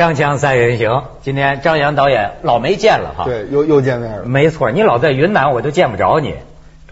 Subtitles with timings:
[0.00, 3.24] 锵锵三人行，今天张扬导演老没见了哈。
[3.26, 4.24] 对，又又见面了。
[4.24, 6.36] 没错，你老在云南，我都见不着你。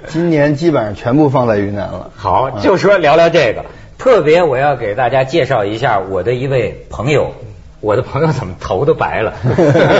[0.09, 2.11] 今年基本上全部放在云南了。
[2.15, 3.65] 好，就说聊聊这个。
[3.97, 7.33] 特别我要给大家介绍一下我的一位朋友，
[7.81, 9.33] 我的朋友怎么头都白了？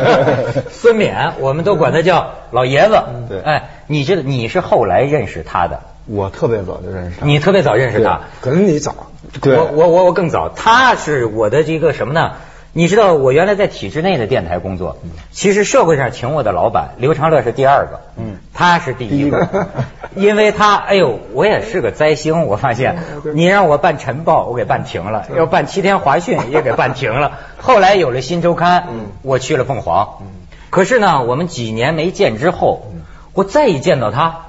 [0.69, 3.03] 孙冕，我们都管他叫老爷子。
[3.31, 5.81] 对，哎，你知道你是后来认识他的？
[6.05, 7.25] 我特别早就认识他。
[7.25, 8.21] 你特别早认识他？
[8.43, 8.95] 可能你早。
[9.47, 10.51] 我我我我更早。
[10.51, 12.33] 他是我的一个什么呢？
[12.73, 14.99] 你知道我原来在体制内的电台工作，
[15.33, 19.69] 其实社会上请我的老板刘长乐是第二个，嗯，他是第一个，
[20.15, 22.97] 因为他哎呦，我也是个灾星，我发现
[23.35, 27.39] 你让我办晨报，我给办停了；要办七天华讯， 也给办停了。
[27.59, 28.87] 后来有了新周刊，
[29.23, 30.19] 我去了凤凰，
[30.71, 32.93] 可是呢，我们几年没见之后，
[33.33, 34.45] 我再一见到他，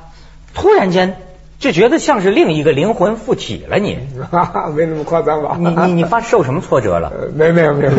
[0.53, 1.15] 突然间。
[1.59, 3.97] 就觉得像是另一个灵魂附体了，你
[4.75, 5.57] 没那么夸张吧？
[5.59, 7.11] 你你你发受什么挫折了？
[7.35, 7.91] 没没有没有。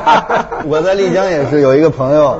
[0.68, 2.38] 我在丽江也是有一个朋友，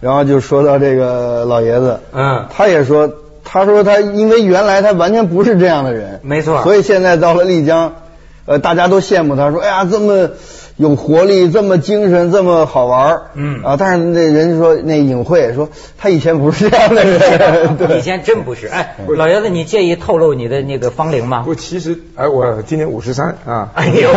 [0.00, 3.10] 然后就说到这个老爷子，嗯，他也说，
[3.42, 7.94] 他说他因为原来他完全不是这样的人，没错，所以现在到了丽江，
[8.44, 10.28] 呃，大家都羡慕他，说哎呀这么。
[10.76, 18.66] 有活力，这么精神，这么好玩嗯啊，但是那人说那尹慧说他以前不是这样的人， 以前真不是。
[18.68, 21.42] 哎，老爷子，你介意透露你的那个芳龄吗？
[21.44, 23.70] 不，其实哎，我今年五十三啊。
[23.74, 24.10] 哎呦，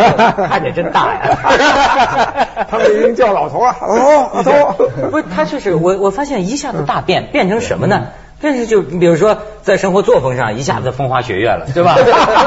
[0.48, 2.56] 看着真大呀！
[2.70, 4.88] 他们已经叫老头了，老头，老头。
[5.10, 8.06] 不是，他就是我，我发现一下子大变，变成什么呢？
[8.38, 11.96] 但是就你比如说，在生活作风上一下子风花雪月了，对吧？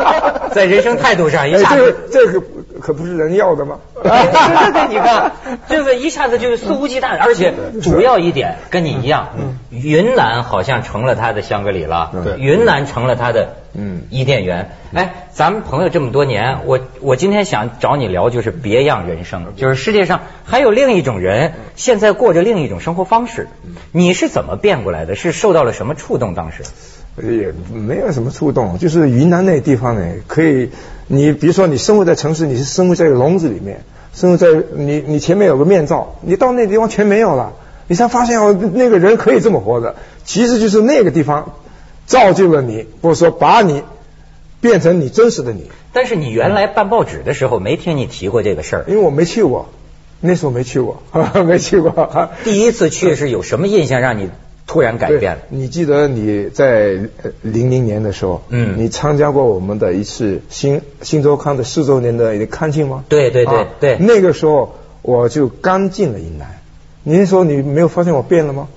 [0.53, 2.42] 在人生态度上一下子，这个
[2.80, 3.78] 可不是人要的吗？
[4.02, 5.32] 对对对，你看，
[5.68, 9.30] 这个一下子就是肆无忌惮， 而且主要一点跟你一样，
[9.70, 13.56] 云南好像成了他的香格里拉，云南成了他的
[14.10, 14.72] 伊甸园。
[14.94, 23.48] 哎，咱们朋友这么多年，我我今天想找你聊，就是别样人生，就是世界上还有另一种人，现在过着另一种生活方式。
[23.92, 25.16] 你是怎么变过来的？
[25.16, 26.34] 是受到了什么触动？
[26.34, 26.64] 当时
[27.24, 30.69] 也没有什么触动，就是云南那地方呢，可以。
[31.12, 33.81] 你比如说，你生活在城市，你是生活在笼子里面，
[34.13, 37.53] 生活在你你前面有个面罩，你到那地方全没有了，
[37.88, 39.96] 你才发现哦，那个人可以这么活着。
[40.24, 41.53] 其实就是那个地方
[42.06, 43.81] 造就了你，或者说把你
[44.62, 45.72] 变成你真实的你。
[45.94, 49.69] 但是你原来办报纸的时候没听你提过这个事儿，因为我没去过，
[50.22, 51.01] 那时候没去过，
[51.44, 52.30] 没去过。
[52.44, 54.30] 第一次去是有什么印象让你？
[54.69, 55.41] 突然改变了。
[55.50, 56.91] 你记得你在
[57.41, 63.03] 零零年的时候，嗯，你参加过我们的一次新新周刊的四周年的一个刊庆吗？
[63.09, 63.97] 对对对对。
[64.00, 66.59] 那个时候我就刚进了云南，
[67.02, 68.68] 您说你没有发现我变了吗？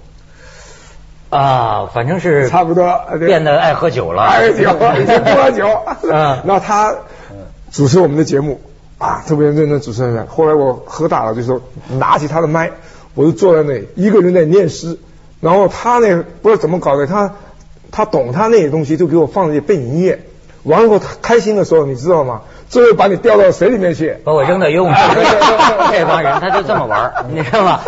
[1.28, 5.66] 啊，反正是差不多变得爱喝酒了，爱喝酒，喝酒。
[6.10, 6.38] 嗯。
[6.46, 6.96] 那他
[7.70, 8.62] 主持我们的节目
[8.96, 10.26] 啊，特别认真主持人。
[10.26, 11.60] 后来我喝大了，就说
[11.98, 12.70] 拿起他的麦，
[13.14, 14.96] 我就坐在那里，一个人在念诗。
[15.42, 17.34] 然后他那不知道怎么搞的，他
[17.90, 20.20] 他懂他那些东西，就给我放那些背景音乐。
[20.62, 22.42] 完了后他开心的时候，你知道吗？
[22.68, 25.00] 最后把你掉到水里面去，把我扔到游泳池。
[25.90, 27.80] 这帮人他就这么玩， 你知道吗？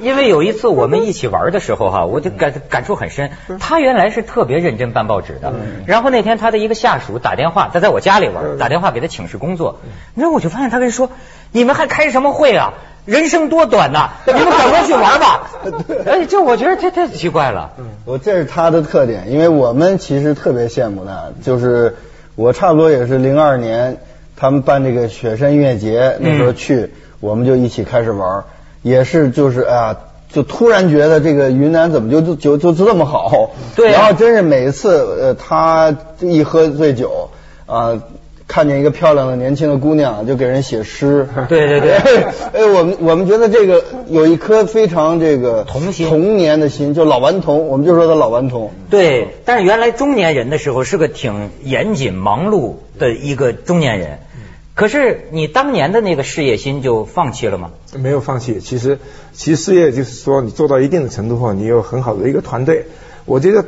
[0.00, 3.30] 因为有一次我们一起玩的时候哈，我就感感触很深。
[3.58, 5.54] 他原来是特别认真办报纸的，
[5.86, 9.80] 然后那天他的一个下属打电话，他在我家里玩，打电话给他请示工作。
[10.14, 11.08] 然后我就发现他跟说
[11.50, 12.74] ：“你们还开什么会啊？”
[13.04, 14.10] 人生多短呐！
[14.26, 15.50] 你们赶快去玩吧。
[16.06, 17.72] 哎，这我觉得这太奇怪了。
[18.04, 21.30] 我这是他的特点，因为我们其实特别羡慕他。
[21.42, 21.96] 就是
[22.36, 23.98] 我差不多也是零二年，
[24.36, 28.44] 他们办这个雪山音乐节，那时候去，我们就一起开始玩。
[28.82, 29.96] 也是就是啊，
[30.32, 33.50] 就突然觉得这个云南怎么就就就就这么好？
[33.74, 33.90] 对。
[33.90, 37.30] 然后真是每一次呃，他一喝醉酒
[37.66, 38.00] 啊。
[38.52, 41.26] 看见一个漂亮的年轻的姑娘，就给人写诗。
[41.48, 41.94] 对 对对，
[42.52, 48.70] 哎，我们我们觉得这个有一颗非常这个童心童年的心，就老顽童，我们就说他老顽童。
[48.90, 54.18] 对，但是原来中年人的时候是个挺严谨忙碌的一个中年人，
[54.74, 57.70] 可是你当年的那个事业心就放弃了吗？
[57.94, 58.98] 没有放弃，其实
[59.32, 62.84] 其实事业就是说你做到一定的程度后，你有很好的一个团队，
[63.24, 63.64] 我觉得。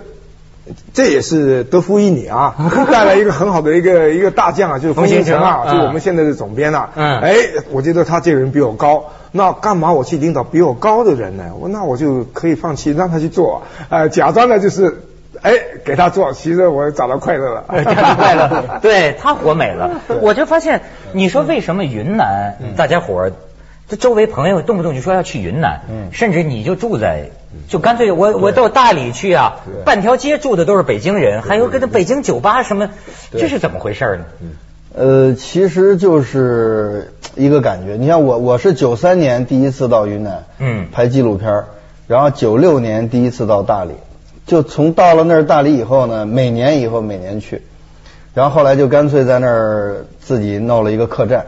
[0.94, 2.54] 这也是德福一你啊，
[2.90, 6.90] 带来一个很好的一个一个大将啊，就是冯新成啊，就我们现在的总编啊。
[6.94, 7.20] 嗯。
[7.20, 7.34] 哎，
[7.70, 11.52] 我觉得他这个人比我高，那干嘛我去领导比我高的人呢？
[11.60, 15.02] 我那我就可以放弃让他去做，呃，假装呢就是
[15.42, 15.52] 哎
[15.84, 18.78] 给他做，其实我找到快乐了， 找到快乐。
[18.80, 20.80] 对他活美了，我就发现，
[21.12, 23.30] 你说为什么云南大家伙？
[23.88, 25.82] 这周围朋友动不动就说要去云南，
[26.12, 27.30] 甚至你就住在，
[27.68, 32.90] 就干脆我我到大理去啊，半条街住的都是北京人，还有跟那北京酒吧什么，
[33.32, 34.24] 这是怎么回事呢？
[34.96, 37.96] 呃，其实就是一个感觉。
[37.96, 40.86] 你像我，我是九三年第一次到云南，嗯。
[40.92, 41.64] 拍纪录片，
[42.06, 43.94] 然后九六年第一次到大理，
[44.46, 47.62] 就从到了那儿大理以后呢，每年以后每年去，
[48.34, 51.44] 然后后来就干脆在那儿自己弄了一个客栈，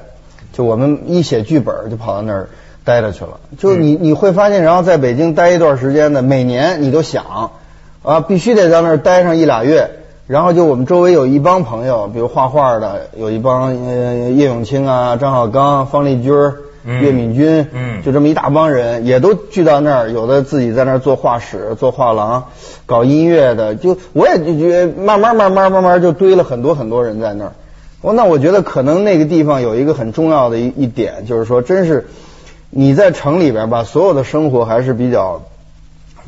[0.57, 2.49] 就我们一写剧本儿就跑到那儿
[2.83, 3.41] 待着去了。
[3.59, 7.51] 就你你会发现，然后在北京待一段时间呢，每年你都想
[8.03, 9.91] 啊，必须得在那儿待上一俩月。
[10.27, 16.55] 然后就我们周围有一帮朋友，比如画画的，有一帮呃叶永青啊、张小刚、方力钧儿、
[16.85, 22.45] 嗯岳敏君，嗯就这么一大帮人，也都聚到那儿，有的自己在那儿做画室、做画廊、
[22.87, 27.53] 搞音乐的，就我也就觉得慢慢慢慢慢慢就堆了很多很多人在那儿。
[28.03, 32.07] 我那我觉得可能那个地方有一个很重要的一一点，就是说，真是
[32.71, 35.43] 你在城里边吧，所有的生活还是比较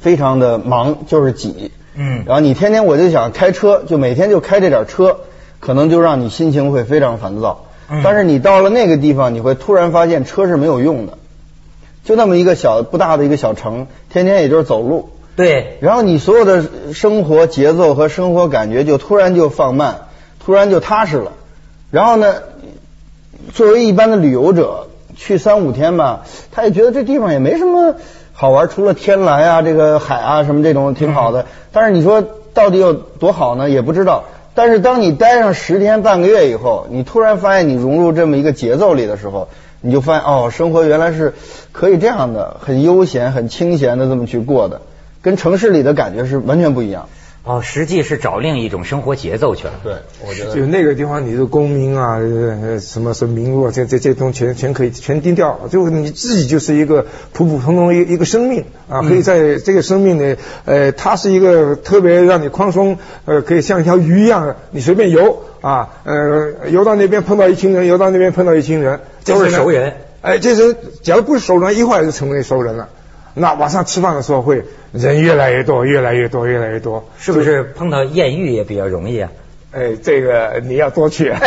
[0.00, 1.70] 非常的忙，就是挤。
[1.94, 5.18] 嗯然后你天天我就想开车，就每天就开这点车，
[5.60, 7.66] 可能就让你心情会非常烦躁。
[7.90, 11.18] 嗯但是你到了那个地方，你会突然发现车是没有用的，
[12.04, 15.10] 就那么一个小不大的一个小城，天天也就是走路。
[15.36, 20.06] 对，然后你所有的生活节奏和生活感觉就突然就放慢，
[20.44, 21.32] 突然就踏实了。
[21.90, 22.34] 然后呢，
[23.52, 27.94] 作为一般的旅游者，去三五天吧，他也觉得这地方也没什么
[28.32, 31.46] 好玩，除了天蓝啊、这个海啊什么这种挺好的。
[31.72, 33.70] 但是你说到底有多好呢？
[33.70, 34.24] 也不知道。
[34.54, 39.48] 但是当你待上十天半个月以后，你突然发现你融入这么一个节奏里的时候，
[39.80, 41.34] 你就发现哦，生活原来是
[41.70, 44.80] 可以这样的，很悠闲、很清闲的这么去过的，
[45.22, 47.08] 跟城市里的感觉是完全不一样。
[47.48, 49.72] 哦，实际是找另一种生活节奏去了。
[49.82, 49.94] 对，
[50.26, 60.36] 我觉得就那个地方，你的功名啊，呃什么什么名录啊，这这这东西全全可以全丢掉，就你自己就是一个普普通通一一个生命啊，可以在这个生命里，
[60.66, 69.94] 呃，它是一个特别让你宽松，呃，可以像一条鱼一样，你随便游啊，呃，游到那边碰到一群人，游到那边碰到一群人，都是熟人。
[70.20, 72.88] 哎，这是假如不是熟人，一会儿就成为熟人了。
[73.38, 79.30] 那晚上吃饭的时候会人越来越多，越来越多，越来越多，是不是碰到艳遇也比较容易啊？
[79.70, 81.32] 哎，这个你要多去。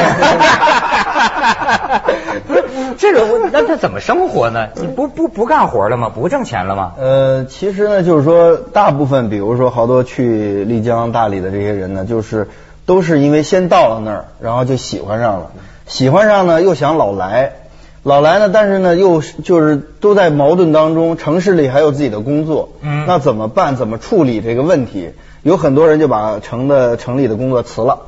[2.98, 4.68] 这个我那他怎么生活呢？
[4.76, 6.12] 你不不不干活了吗？
[6.14, 6.94] 不挣钱了吗？
[7.00, 12.48] 呃，其实呢，就是说，大部分，比如说好多去丽江、大理的这些人呢，就是
[12.86, 15.52] 都是因为先到了那儿，然后就喜欢上了，
[15.88, 17.54] 喜欢上呢又想老来，
[18.04, 23.76] 老来呢，但是呢又是就是都在矛盾当中，城市里还有自己的工作，嗯那怎么办？
[23.76, 25.12] 怎么处理这个问题？
[25.44, 28.00] 有很多人就把城的城里的工作辞了，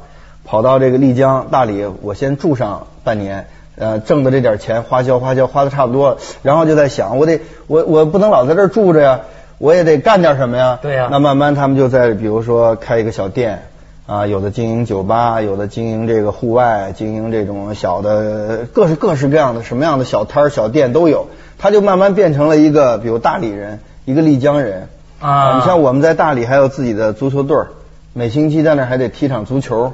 [0.45, 3.47] 跑到这个丽江、大理，我先住上半年。
[3.75, 9.21] 呃，挣的这点钱花销花销花的差不多，然后就在想，我得我我不能老在这儿住着呀，
[9.57, 10.77] 我也得干点什么呀。
[10.79, 13.63] 对呀那慢慢他们就在比如说开一个小店
[14.05, 21.27] 啊，有的经营酒吧，有的经营这个户外，经营这种小的各式各式各样的什么样的小摊儿小店都有，
[21.57, 24.89] 他就慢慢变成了一个比如大理人，一个丽江人
[25.21, 27.67] 啊你像我们在大理还有自己的足球队儿，
[28.11, 29.93] 每星期在那儿还得踢场足球，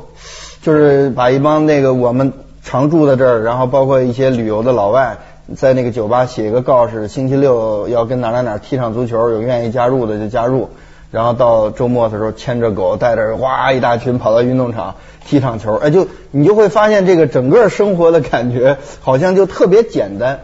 [0.63, 2.33] 就是把一帮那个我们
[2.63, 5.17] 常住在这儿，然后包括一些旅游的老外，
[5.55, 10.72] 在那个酒吧写一个告示，星期六要跟哪哪哪踢场足球，有愿意加入的就加入。
[11.11, 20.41] 然后到周末的时候牵着狗带着哇一大群跑到运动场踢场球，哎就你就会发现这个整个生活的感觉好像就特别简单，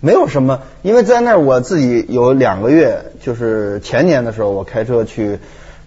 [0.00, 0.60] 没有什么。
[0.82, 5.38] 因为在那儿我自己有两个月，就是前年的时候我开车去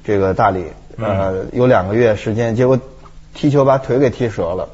[0.03, 0.65] 这个大理，
[0.97, 2.79] 呃有两个月时间，结果
[3.33, 4.69] 踢球把腿给踢折了。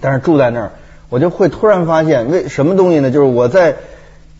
[0.00, 0.72] 但是住在那儿，
[1.08, 3.10] 我就会突然发现，为什么东西呢？
[3.10, 3.76] 就是我在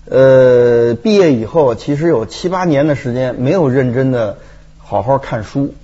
[0.09, 4.39] 呃毕业以后，其实有七八年的时间没有认真的
[4.79, 5.75] 好好看书，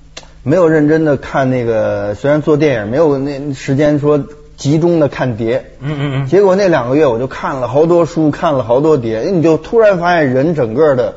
[0.43, 4.25] 没有认真的看那个，虽然做电影没有那时间说
[4.57, 6.27] 集中的看碟，嗯嗯嗯。
[6.27, 11.15] 结果那两个月我就看了好多书，看了好多碟，你就突然发现人整个的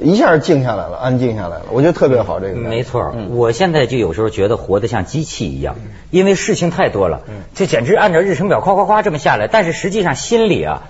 [0.00, 2.54] 一下静下来了，安静下来了，我觉得特别好这个。
[2.54, 3.36] 没错，嗯。
[3.36, 5.76] 我现在就有时候觉得活得像机器一样，
[6.10, 7.20] 因为事情太多了，
[7.54, 10.84] 这简直按照日程表夸夸夸这么下来，但是实际上心里啊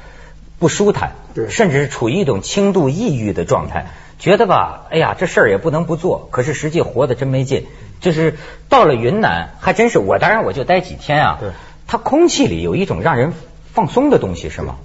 [0.64, 7.66] 不舒坦，对甚至是处于一种轻度抑郁的状态，觉得吧，哎呀，这事儿也不能不做，可是实际活得真没劲。
[8.00, 8.36] 就是
[8.70, 11.50] 到了云南，还真是我，当然我就待几天啊，对
[11.86, 13.34] 它空气里有一种让人
[13.74, 14.76] 放松的东西，是吗？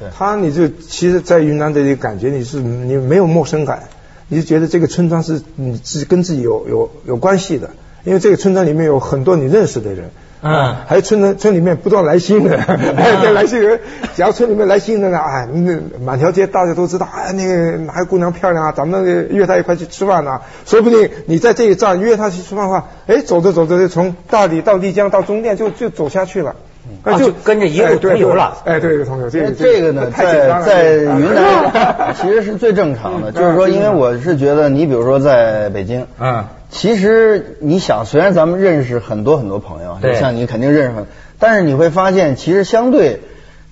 [0.00, 3.90] 对，它你就其实，在云南的这个感觉，你是你没有陌生感，
[4.28, 7.72] 你就觉得这个村庄是你自己跟自己有有有关系的，
[8.04, 10.12] 因为这个村庄里面有很多你认识的人。
[10.46, 12.60] 嗯还有村人村里面不断来新人，
[13.22, 13.80] 这来新人，
[14.14, 26.54] 只要村里面来新人了，哎，那满条街大家都知道，哎，那个哪个姑娘漂亮啊，咱们约她一块去吃饭啊，说不定你在这一站约她去吃饭的话，哎，走着走着就从大理到丽江到中甸就就走下去了。
[27.02, 28.58] 啊就跟着一路同游了。
[28.64, 36.44] 哎，对，同游，这个这个呢，在在云南 其实是最正常的，就是说，因为我是觉得，你比如说在北京，嗯，
[36.76, 41.06] 其实你想，虽然咱们认识很多很多朋友，对像你肯定认识很，
[41.38, 43.20] 但是你会发现，其实相对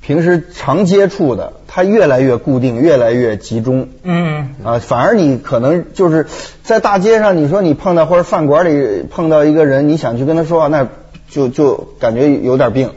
[0.01, 3.89] 平时常接触的，它越来越固定，越来越集中。
[4.05, 6.27] 嗯，啊，反而你可能就是
[6.63, 10.89] 在大街上，你说你碰到或者饭馆里碰到一个人，你想去跟他说话，那
[11.29, 12.91] 就就感觉有点病，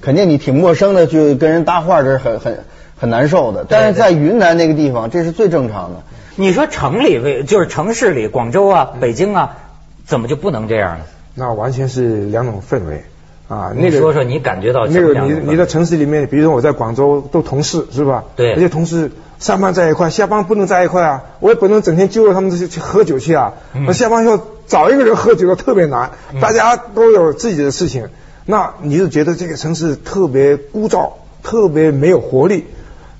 [0.00, 2.58] 肯定你挺陌生的去跟人搭话，这是很很
[2.98, 3.64] 很难受的。
[3.68, 6.02] 但是在云南那个地方，这是最正常的。
[6.36, 9.58] 你说城里为就是城市里，广州啊、北京啊，
[10.06, 11.04] 怎么就不能这样呢？
[11.34, 13.04] 那完全是两种氛围
[13.48, 13.72] 啊。
[13.76, 18.24] 你说说你感觉到那个你你在城市里面，比如说我在广州都同事是吧？
[18.36, 21.22] 对，而且同事上班在一块，下班不能在一块啊。
[21.40, 23.54] 我也不能整天揪着他们这些去喝酒去啊。
[23.74, 26.10] 那下班要找一个人喝酒的特别难，
[26.40, 28.08] 大家都有自己的事情。
[28.44, 31.12] 那你就觉得这个城市特别枯燥，
[31.42, 32.66] 特别没有活力。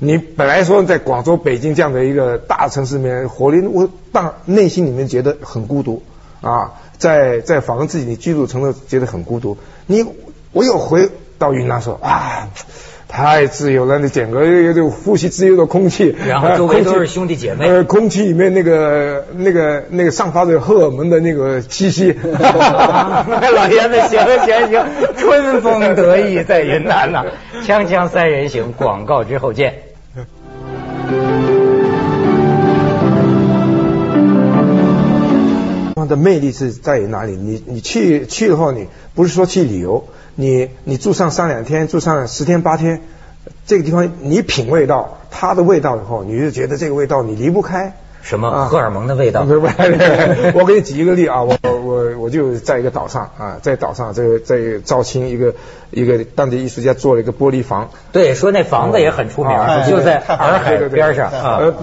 [0.04, 6.02] 你本来说在广州、北京这样的一个大城市里面活力，我当内心里面觉得很孤独
[6.40, 9.56] 啊，在在访问自己的居住城市觉得很孤独。
[9.86, 10.04] 你
[10.50, 12.48] 我又回到云南说啊。
[13.14, 22.16] 太自由了，你整个有种呼吸自由的空气，然后周围都是兄弟姐妹，呃，空气里面那个那个那个散发着荷尔蒙的那个气息。
[22.24, 24.86] 老爷子，行行行，
[25.18, 27.22] 春风得意在云南呐。
[27.66, 29.91] 锵锵三人行，广告之后见。
[36.12, 37.34] 的魅力是在于哪里？
[37.34, 40.04] 你你去去的话，你不是说去旅游，
[40.34, 43.00] 你你住上三两天，住上十天八天，
[43.66, 47.96] 这个地方你品味到它的味道以后，你就觉得这个味道你离不开。
[48.22, 49.42] 什么荷尔蒙的味道？
[49.44, 55.54] 不是不是，我给你举一个例啊，我我我就在一个岛上啊，在岛上这个在肇庆一个
[55.90, 57.90] 一个当地艺术家做了一个玻璃房。
[58.12, 59.52] 对，说那房子也很出名，
[59.90, 61.30] 就在洱海边上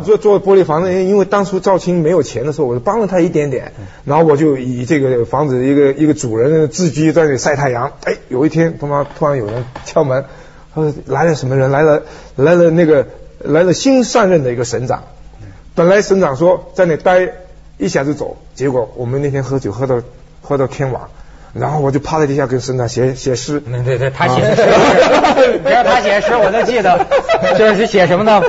[0.03, 3.73] 做做玻璃房子，因为当初肇庆没有钱的时候，我就帮了他一点点，
[4.05, 7.91] 然后我就以这个房子一个一个主人自居在那里晒太阳。
[8.05, 10.23] 哎，有一天他妈突然有人敲门，
[10.73, 11.69] 他说来了什么人？
[11.69, 12.03] 来了
[12.37, 13.07] 来了那个
[13.39, 15.03] 来了新上任的一个省长。
[15.79, 17.29] 本来省长说在那待
[17.77, 20.01] 一下就走，结果我们那天喝酒喝到
[20.41, 21.03] 喝到天晚，
[21.53, 23.61] 然后我就趴在地下跟省长写写诗。
[23.61, 24.61] 对对对，他写的诗，
[25.63, 27.07] 你让他写诗我都记得，
[27.57, 28.43] 就是写什么呢？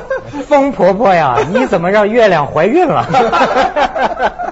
[0.48, 3.06] 风婆婆呀，你怎么让月亮怀孕了？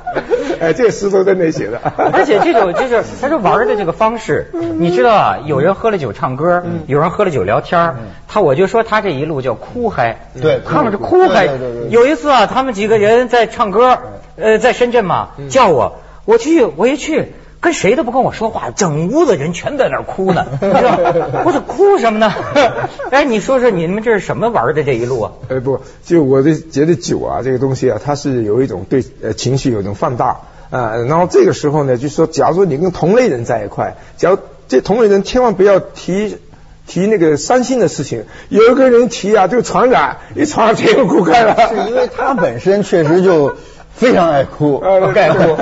[0.60, 1.80] 哎，这个诗都在那写的。
[2.12, 7.94] 而且这种就是他说玩的这个方式，你知道啊，有人喝了酒唱歌，有人喝了酒聊天
[8.26, 11.48] 他我就说他这一路叫哭嗨，对，他们是哭嗨。
[11.88, 13.98] 有一次啊，他们几个人在唱歌，
[14.36, 17.32] 呃，在深圳嘛，叫我，我去，我一去。
[17.60, 20.46] 跟谁都不跟我说话，整屋子人全在那儿哭呢。
[21.44, 22.32] 我说哭什么呢？
[23.10, 25.32] 哎，你说说你们这是什么玩的这一路啊？
[25.48, 30.96] 呃不，就我就觉得酒啊这个东西啊，它是有一种对呃情绪有一种放大啊。
[31.08, 34.38] 然后这个时候呢，就说假如说你跟同类人在一块，假如
[34.68, 36.38] 这同类人千万不要提
[36.86, 41.56] 提那个伤心的事情，有一个人提啊就传染，一传染全部哭开了。
[41.68, 43.56] 是因为他本身确实就。
[43.98, 44.78] 非常爱哭，
[45.14, 45.56] 爱哭，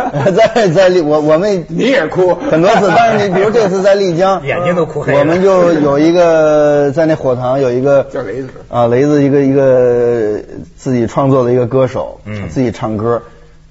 [0.54, 2.34] 在在丽我我们你也哭。
[2.34, 5.18] 很多次，但是你比如这次在丽江， 眼睛都哭黑了。
[5.18, 8.48] 我们就有一个在那火塘有一个 叫雷子。
[8.68, 10.38] 啊，雷子一个一个
[10.76, 13.22] 自己创作的一个歌手，嗯，自己唱歌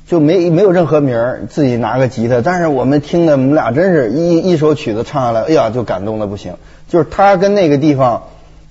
[0.07, 6.55] 就没没有任何名儿自己拿个吉他，但是我们听的我们俩真是一一首曲子唱下来，哎呀就感动的不行，
[6.89, 8.23] 就是他跟那个地方。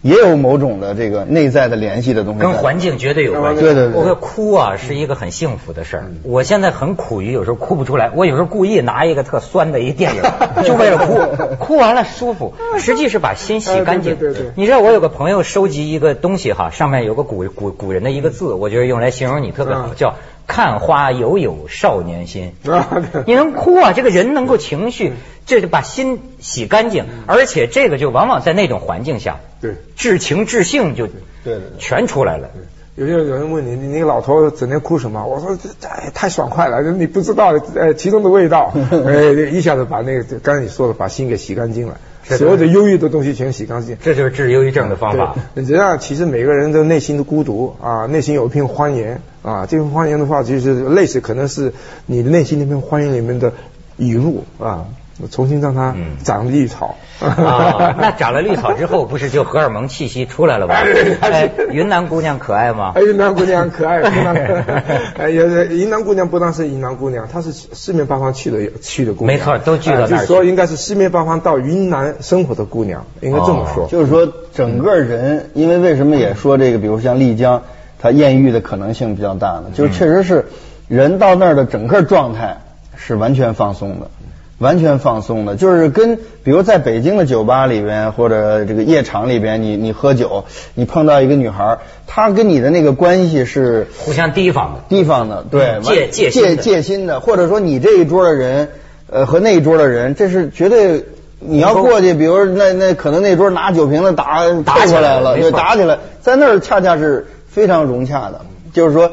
[0.04, 3.62] 也有某种的这个内在的联系的东西，跟环境绝对有关系。
[3.62, 6.04] 对对对，我哭啊是一个很幸福的事儿。
[6.24, 10.22] 我现在很苦于有时候哭不出来，我有时候故意拿一个特酸的一电影，
[10.62, 12.52] 就为了哭，哭完了舒服。
[12.78, 14.16] 实际是把心洗干净。
[14.16, 14.52] 对对。
[14.56, 20.16] 你知道我有个朋友收集一个东西哈，上面有个古古古人的一个字，我觉得用来形容你特别好，叫。
[20.46, 22.52] 看花犹有少年心，
[23.26, 23.92] 你能哭啊？
[23.92, 25.12] 这个人能够情绪，
[25.46, 31.08] 这就把心洗干净，而且这个就往往在那种环境下，对，至情至性就，
[31.44, 32.50] 对，全出来了。
[32.96, 35.26] 有些有人问你，你那个老头整天哭什么？
[35.26, 35.68] 我说这
[36.12, 38.72] 太爽快了，你不知道呃其中的味道，
[39.06, 41.98] 哎 一下子把那个刚才你说的把心给洗干净了。
[42.24, 45.36] 所有的忧郁的东西全洗干净，这就是治忧郁症的方法。
[45.54, 51.72] 这样其实每个人的内心的孤独啊，内心有一片荒原啊，这片荒原的话，就是类似可能是
[52.06, 53.52] 你的内心那片荒原里面的
[53.98, 54.86] 雨露啊，
[55.30, 56.96] 重新让它嗯长绿草。
[57.20, 60.74] 啊，那长了绿草之后，不是就荷尔蒙气息出来了吗？
[61.22, 63.02] 哎，云南姑娘可爱吗哎，？
[63.02, 64.34] 云南姑娘可爱， 云南，
[65.16, 73.86] 哎，云南姑娘不但是云南姑娘，她是四面八方去的去的姑娘，没错都聚到那儿去哎就是说应该是四面八方到云南生活的姑娘，应该这么说。
[73.86, 77.62] 就是说整个人，因为为什么也说这个，比如像丽江，
[78.00, 79.66] 它艳遇的可能性比较大呢？
[79.72, 80.46] 就是确实是
[80.88, 82.58] 人到那儿的整个状态
[82.96, 84.10] 是完全放松的。
[84.58, 90.44] 完全放松的，就是跟比如在北京的酒吧里边或者这个夜场里边，你你喝酒，
[90.74, 94.80] 你碰到一个女孩，她跟你的那个关系是互相提防的。
[94.88, 98.68] 提防的，对，嗯戒戒戒心的戒心的，或者说你这一桌的人，
[99.10, 101.04] 呃，和那一桌的人，这是绝对
[101.40, 108.40] 你要过去，比如那那可能那桌拿酒瓶子打打起来了，对，打起来，在那儿恰恰是非常融洽的，
[108.72, 109.10] 就是说。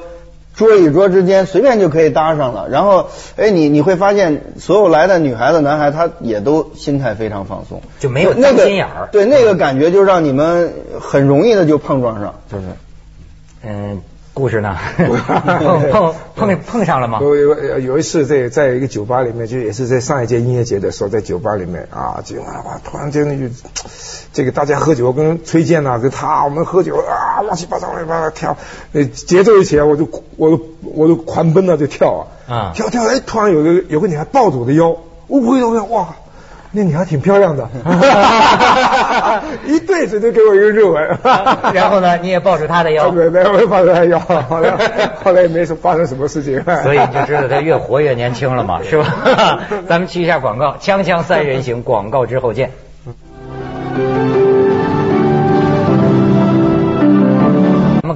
[0.62, 12.64] 桌与桌之间随便就可以搭上了，然后，哎，你你会发现，所有来的女孩子、男孩，他也都心态非常放松，就没有那个心眼儿对，那个感觉就让你们很容易的就碰撞上，就是。
[13.64, 14.02] 嗯，
[14.34, 14.76] 故事呢？
[14.98, 17.20] 碰碰碰碰上了吗？
[17.22, 23.54] 有有有一次在在一个酒吧里面，就也是在上一届音乐节的时候，在酒吧里面啊，就啊突然间就
[24.34, 27.14] 这个大家喝酒跟崔健呐、跟他我们喝酒啊
[27.52, 28.56] 乱七八糟乱七八糟跳，
[28.94, 30.66] 那节奏一起来我就我就
[30.96, 32.72] 我就狂奔了就跳啊，啊。
[32.74, 34.96] 跳跳哎突然有个有个女孩抱住我的腰，
[35.28, 36.08] 我回头看哇。
[36.74, 37.68] 那女孩挺漂亮的，
[39.68, 41.18] 一对子就给我一个热吻，
[41.76, 44.72] 然后呢，你也抱住她的腰，对 对，我也抱着她腰，后来
[45.22, 49.60] 后来也没说发生什么事情，所以你就知道她越活越年轻了嘛，是吧？
[49.90, 52.72] 咱们去一下广告，锵锵三人行，广告之后见。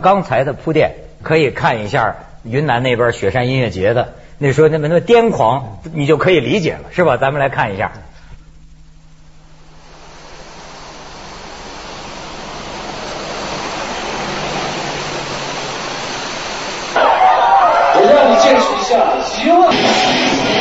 [0.06, 7.18] 刚才的铺垫，可以看一下云南那边雪山音乐节的，那说那么那么癫狂，你就可以理解了，是吧？
[7.18, 7.92] 咱们来看一下。
[17.96, 20.55] 我让你见识一下邪恶。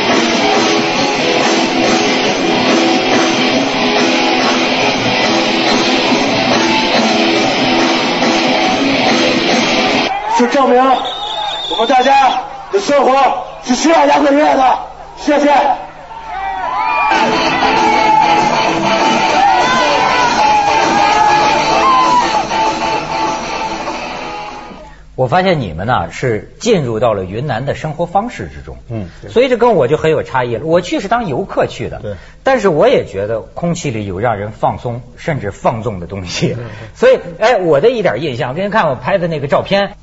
[10.37, 12.29] 是证明我们大家
[12.71, 14.77] 的生活是需要摇滚乐的。
[15.17, 15.49] 谢谢。
[25.15, 30.65] 我发现你们呢是进入到了云南的生活方式之中，嗯所以这跟我就很有差异了。
[30.65, 36.57] 我去是当游客去的，对，但是我也觉得空气里有让人放松甚至放纵的东西，
[36.95, 39.95] 所以哎，我的一点印象，给您看我拍的那个照片，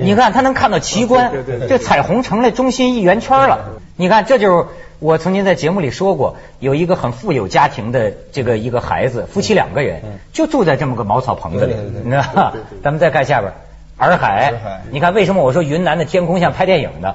[0.00, 1.32] 你看他能看到奇观，
[1.68, 3.80] 这彩虹成了中心一圆圈了。
[3.96, 4.66] 你看，这就是
[4.98, 12.54] 我曾经在节目里说过，有一个很富有家庭的这个一个孩子，夫妻两个人就住在这么个茅草棚子里你知道吧？
[12.82, 13.52] 咱们再看下边。
[13.96, 14.52] 洱海，
[14.90, 17.14] 你看为什么我说云南的天空像拍电影的？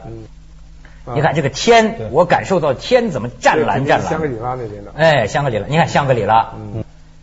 [1.14, 4.10] 你看这个天，我感受到天怎么湛蓝湛蓝。
[4.10, 4.92] 香格里拉那边的。
[4.96, 6.54] 哎，香格里拉，你看香格里拉，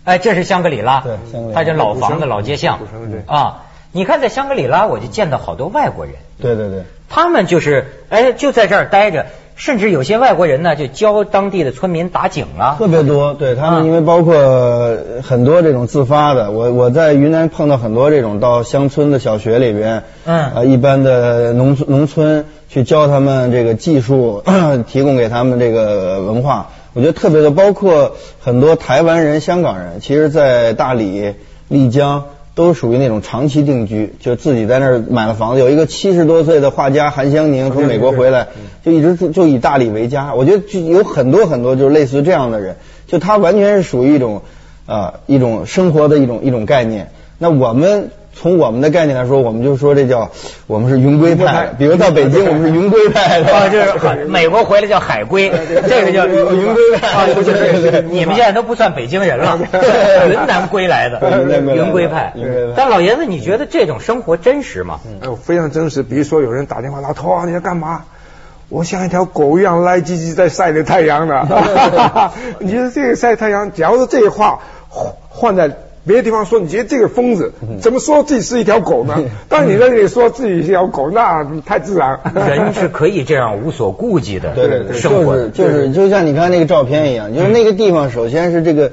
[0.05, 2.81] 哎，这是香格里拉，对香格里拉它这老房子、老街巷
[3.27, 3.63] 啊。
[3.97, 12.77] 你看在香格里拉，我就见到好多外国人，对对对，他们就是哎就在这儿待着，甚至有些外国人呢就教当地的村民打井啊。
[12.79, 14.37] 特别多，对他啊们，因为包括
[15.23, 24.45] 很多这种自发的，我我在云南碰到很多这种到乡村的小学里边，嗯呃，一般的农村农村去教他们这个技术，
[24.87, 31.33] 提供给他们这个文化，我觉得特别多，包括很多台湾人、香港人，其实，在大理、
[31.69, 32.25] 丽江。
[32.57, 35.61] 都属于那种长期定居，就自己在那儿买了房子。
[35.61, 38.49] 有一个七十多岁的画家韩湘宁从美国回来，
[38.83, 40.35] 就一直就就以大理为家。
[40.35, 44.41] 我觉得就有很多很多就是类似于这样的人，就他完全是属于一种
[44.87, 47.11] 啊、一种生活的一种一种概念。
[47.37, 50.31] 那我们从我们的概念来说，我们就说这叫
[50.67, 51.69] 我们是云归派。
[51.79, 53.51] 比如到北京，我们是云归派的。
[53.51, 55.51] 啊，就是美国回来叫海归，
[55.89, 59.59] 这个叫云归派啊，不是你们现在都不算北京人了，
[60.29, 62.35] 云南归来的云南归来的云归派。
[62.77, 65.01] 但老爷子，你觉得这种生活真实吗？
[65.23, 66.03] 哎呦，非常真实。
[66.03, 68.05] 比如说有人打电话，老头啊，你在干嘛？
[68.69, 71.49] 我像一条狗一样赖唧唧在晒着太阳呢。
[72.59, 75.71] 你说这个晒太阳，假如说这个话换换在
[76.07, 79.19] 别的地方说，你觉得这个疯子怎么说自己是一条狗呢？
[79.49, 82.21] 但你在这里说自己是一条狗，那太自然。
[82.35, 85.37] 人是可以这样无所顾忌的 对对对，生活。
[85.37, 88.93] 就是就是就像你看那个照片一样，就是那个地方，首先是这个，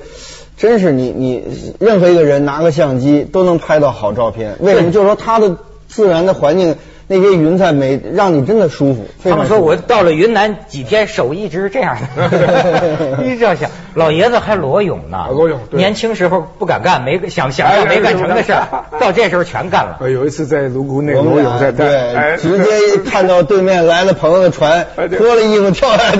[0.57, 1.43] 真是你你
[1.79, 4.55] 任何一个人拿个相机都能拍到好照片。
[4.59, 4.91] 为什么？
[4.91, 6.75] 就是说它的自然的环境，
[7.13, 9.05] 那那些云彩美，让你真的舒服。
[9.21, 13.69] 舒服他们说我到了云南几天，手一直是这样的， 一直要想。
[13.93, 18.67] 老爷子还裸泳呢，裸泳年轻时候不敢干，没想想干没干成的事儿，
[18.99, 19.97] 到这时候全干了。
[19.99, 26.19] 呃，有一次在泸沽那个裸泳在对，直接看到对面来了朋友的船，脱了衣服跳下去。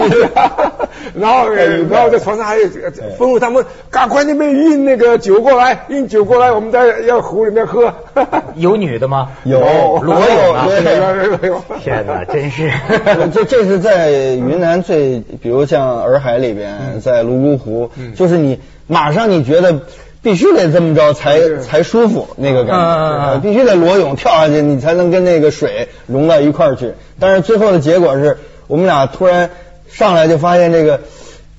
[1.19, 7.93] 然后呃然后在床上还有呃吩咐他们赶快那边运那个酒过来，运酒过来，我们在要湖里面喝。
[8.56, 9.30] 有女的吗？
[9.43, 12.71] 有裸泳天哪，真是。
[13.34, 19.82] 这这是在云南最，比如像洱海里边，在泸沽湖，嗯就是你马上你觉得
[20.21, 26.93] 必须得这么着才才舒服那个感觉，必须得裸泳跳下去，你才能跟那个水融到一块儿去。
[27.19, 29.49] 但是最后的结果是我们俩突然
[29.94, 31.00] 上来就发现这个。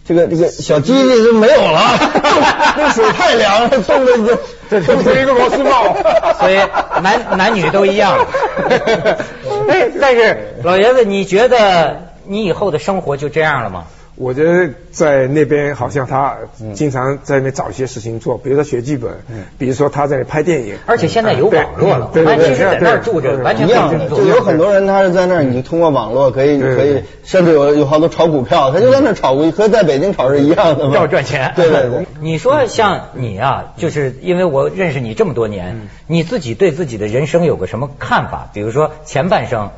[0.07, 1.81] 这个这个小鸡鸡都没有了，
[2.77, 5.97] 那水太凉了，冻得就这冻成一个螺丝帽。
[6.39, 6.57] 所以
[7.01, 8.19] 男男女都一样。
[9.67, 13.85] 哎，但是老爷子，你觉得你以后的生活就这样了吗？
[14.17, 16.37] 我觉得在那边好像他
[16.75, 19.13] 经常在那边找一些事情做，比如说写剧本，
[19.59, 31.53] 比如说他在拍电影，而且现在有网络了，对对对，其实在那儿住着完全一样就有很多人他是在那儿，你通过网络可以可以，甚至有有好多炒股票，他就在那儿炒股，和在北京炒是一样的嘛，要赚钱。
[31.57, 32.07] 对对对。
[32.21, 38.49] 你说像你啊，就是因为我认识你这么多年，你自己对自己的人生有个什么看法？
[38.53, 39.71] 比如说前半生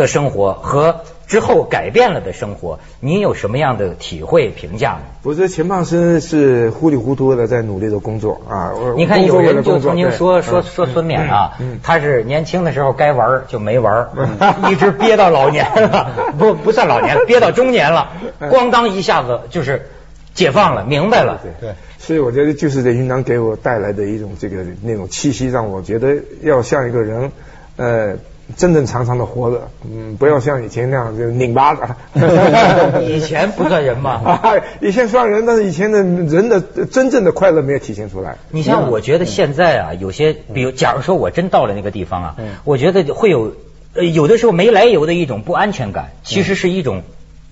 [0.00, 5.00] 的生活和之后改变了的生活，您有什么样的体会评价吗？
[5.22, 8.72] 我觉得钱胖生是糊里糊涂的在努力的工作啊。
[8.96, 14.08] 你看有人就曾经说嗯说说孙冕啊嗯，他是年轻的时候该玩就没玩，
[14.72, 18.10] 一直憋到老年了， 不不算老年，憋到中年了，
[18.40, 19.86] 咣当一下子就是
[20.34, 21.38] 解放了，明白了。
[21.60, 27.30] 对，所以我觉得就是这云南给我带来的一种这个那种气息，让我觉得要像一个人，
[27.76, 28.16] 呃，
[28.56, 31.96] 正正常常的活着，嗯，不要像以前那样就拧巴的。
[33.02, 34.40] 以前不算人嘛。
[34.80, 38.36] 以前算人，但是以前的人的真正的快乐没有体现出来。
[38.50, 43.54] 你像我觉得现在啊，有些比如，假如说我真到了那个地方啊，我觉得会有
[43.94, 47.02] 呃有的时候没来由的一种不安全感，其实是一种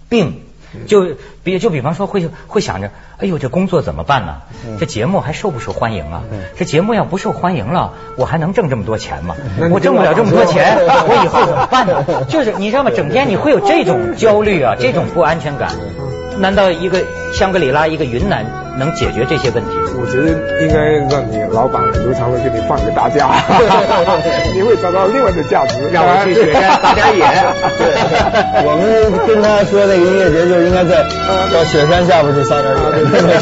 [0.09, 0.43] 病。
[0.87, 4.43] 就比就比方说会会想着，哎呦这工作怎么办呢？
[4.79, 6.23] 这节目还受不受欢迎啊？
[6.57, 9.35] 这节目要不受欢迎了，我还能挣这么多钱吗？
[9.71, 12.05] 我挣不了这么多钱，我以后怎么办呢？
[12.29, 12.91] 就是你知道吗？
[12.95, 15.71] 整天你会有这种焦虑啊，这种不安全感。
[16.39, 17.03] 难道一个
[17.35, 18.47] 香格里拉，一个云南
[18.79, 19.71] 能解决这些问题？
[20.01, 20.31] 我觉得
[20.63, 20.79] 应该
[21.11, 23.29] 让你老板刘长乐给你放个大假，
[24.55, 25.77] 你会找到另外的价值。
[25.93, 27.25] 让我去雪山撒点野。
[27.79, 27.91] 对，
[28.65, 28.87] 我们
[29.27, 31.03] 跟他说那个音乐节就应该在
[31.53, 32.87] 到雪山下边去撒点野。